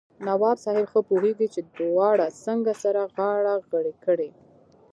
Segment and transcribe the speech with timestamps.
[0.27, 4.29] نواب صاحب ښه پوهېږي چې دواړه څنګه سره غاړه غړۍ کړي.